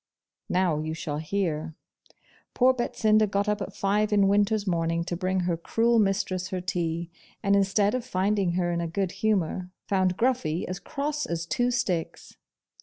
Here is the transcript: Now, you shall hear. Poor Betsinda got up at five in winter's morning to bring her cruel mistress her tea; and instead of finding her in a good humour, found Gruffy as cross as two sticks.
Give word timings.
Now, 0.49 0.79
you 0.79 0.95
shall 0.95 1.19
hear. 1.19 1.75
Poor 2.55 2.73
Betsinda 2.73 3.29
got 3.29 3.47
up 3.47 3.61
at 3.61 3.71
five 3.75 4.11
in 4.11 4.27
winter's 4.27 4.65
morning 4.65 5.03
to 5.03 5.15
bring 5.15 5.41
her 5.41 5.55
cruel 5.55 5.99
mistress 5.99 6.47
her 6.47 6.59
tea; 6.59 7.11
and 7.43 7.55
instead 7.55 7.93
of 7.93 8.03
finding 8.03 8.53
her 8.53 8.71
in 8.71 8.81
a 8.81 8.87
good 8.87 9.11
humour, 9.11 9.69
found 9.87 10.17
Gruffy 10.17 10.67
as 10.67 10.79
cross 10.79 11.27
as 11.27 11.45
two 11.45 11.69
sticks. 11.69 12.35